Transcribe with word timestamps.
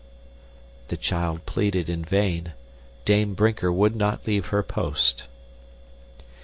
The 0.87 0.97
child 0.97 1.45
pleaded 1.45 1.87
in 1.87 2.03
vain. 2.03 2.53
Dame 3.05 3.35
Brinker 3.35 3.71
would 3.71 3.95
not 3.95 4.25
leave 4.25 4.47
her 4.47 4.63
post. 4.63 5.25